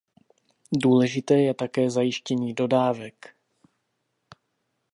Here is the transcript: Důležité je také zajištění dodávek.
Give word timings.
Důležité 0.83 1.33
je 1.41 1.53
také 1.53 1.89
zajištění 1.89 2.53
dodávek. 2.53 3.35